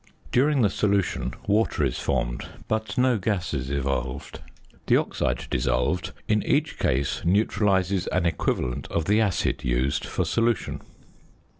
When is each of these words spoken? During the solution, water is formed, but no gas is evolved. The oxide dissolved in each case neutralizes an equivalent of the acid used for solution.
During 0.31 0.63
the 0.63 0.69
solution, 0.71 1.35
water 1.45 1.83
is 1.85 1.99
formed, 1.99 2.47
but 2.67 2.97
no 2.97 3.19
gas 3.19 3.53
is 3.53 3.69
evolved. 3.69 4.39
The 4.87 4.97
oxide 4.97 5.45
dissolved 5.51 6.11
in 6.27 6.41
each 6.41 6.79
case 6.79 7.21
neutralizes 7.23 8.07
an 8.07 8.25
equivalent 8.25 8.87
of 8.87 9.05
the 9.05 9.21
acid 9.21 9.63
used 9.63 10.05
for 10.05 10.25
solution. 10.25 10.81